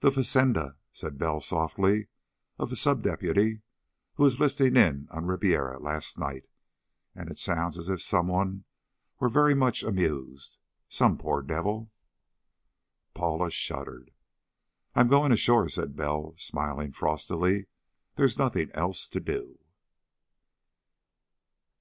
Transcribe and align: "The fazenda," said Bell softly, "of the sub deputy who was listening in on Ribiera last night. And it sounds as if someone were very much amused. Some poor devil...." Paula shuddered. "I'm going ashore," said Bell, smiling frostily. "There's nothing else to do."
"The 0.00 0.10
fazenda," 0.10 0.74
said 0.92 1.16
Bell 1.16 1.38
softly, 1.40 2.08
"of 2.58 2.70
the 2.70 2.74
sub 2.74 3.04
deputy 3.04 3.62
who 4.14 4.24
was 4.24 4.40
listening 4.40 4.74
in 4.74 5.06
on 5.12 5.26
Ribiera 5.26 5.78
last 5.78 6.18
night. 6.18 6.48
And 7.14 7.30
it 7.30 7.38
sounds 7.38 7.78
as 7.78 7.88
if 7.88 8.02
someone 8.02 8.64
were 9.20 9.28
very 9.28 9.54
much 9.54 9.84
amused. 9.84 10.56
Some 10.88 11.16
poor 11.16 11.40
devil...." 11.40 11.92
Paula 13.14 13.48
shuddered. 13.48 14.10
"I'm 14.96 15.06
going 15.06 15.30
ashore," 15.30 15.68
said 15.68 15.94
Bell, 15.94 16.34
smiling 16.36 16.90
frostily. 16.90 17.66
"There's 18.16 18.38
nothing 18.38 18.72
else 18.74 19.06
to 19.06 19.20
do." 19.20 19.60